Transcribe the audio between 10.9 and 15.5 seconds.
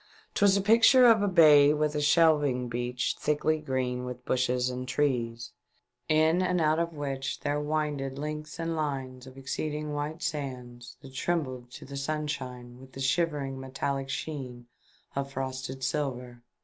that trembled to the sunshine with the shivering metallic sheen of